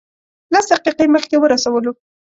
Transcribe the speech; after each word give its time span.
لس 0.53 0.65
دقیقې 0.73 1.05
مخکې 1.15 1.35
ورسولو. 1.39 1.91